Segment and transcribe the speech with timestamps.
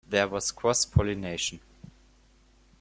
[0.09, 1.59] There was cross pollination.